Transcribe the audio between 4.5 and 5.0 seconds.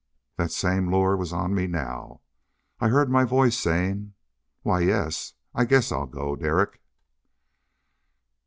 "Why